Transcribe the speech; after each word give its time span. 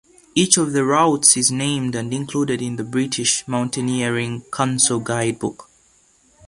Each 0.33 0.57
of 0.57 0.73
the 0.73 0.83
routes 0.83 1.37
is 1.37 1.51
named 1.51 1.93
and 1.93 2.11
included 2.11 2.59
in 2.59 2.75
the 2.75 2.83
British 2.83 3.47
Mountaineering 3.47 4.41
Council 4.51 4.99
guidebook. 4.99 5.69